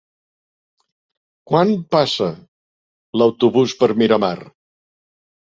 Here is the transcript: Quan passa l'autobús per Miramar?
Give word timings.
Quan 1.51 1.75
passa 1.95 2.31
l'autobús 3.23 3.79
per 3.83 3.91
Miramar? 4.01 4.35